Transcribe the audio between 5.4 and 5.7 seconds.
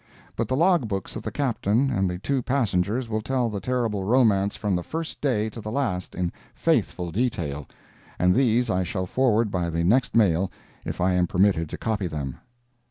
to the